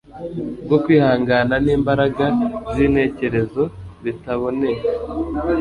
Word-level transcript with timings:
bwo 0.65 0.77
kwihangana 0.83 1.55
nimbaraga 1.65 2.25
zintekerezo 2.73 3.63
bitaboneka 4.03 4.85